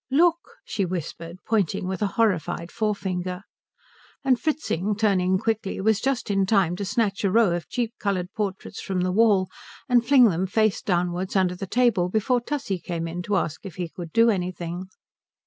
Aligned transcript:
"Look," 0.09 0.55
she 0.65 0.83
whispered, 0.83 1.37
pointing 1.45 1.87
with 1.87 2.01
a 2.01 2.07
horrified 2.17 2.71
forefinger. 2.71 3.43
And 4.23 4.39
Fritzing, 4.39 4.95
turning 4.95 5.37
quickly, 5.37 5.79
was 5.79 6.01
just 6.01 6.31
in 6.31 6.47
time 6.47 6.75
to 6.77 6.85
snatch 6.85 7.23
a 7.23 7.29
row 7.29 7.51
of 7.51 7.69
cheap 7.69 7.93
coloured 7.99 8.33
portraits 8.33 8.81
from 8.81 9.01
the 9.01 9.11
wall 9.11 9.47
and 9.87 10.03
fling 10.03 10.29
them 10.29 10.47
face 10.47 10.81
downwards 10.81 11.35
under 11.35 11.53
the 11.53 11.67
table 11.67 12.09
before 12.09 12.41
Tussie 12.41 12.79
came 12.79 13.07
in 13.07 13.21
to 13.21 13.35
ask 13.35 13.63
if 13.63 13.75
he 13.75 13.89
could 13.89 14.11
do 14.11 14.31
anything. 14.31 14.87